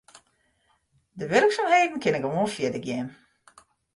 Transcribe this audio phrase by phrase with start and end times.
[1.19, 3.07] De wurksumheden kinne gewoan fierder gean.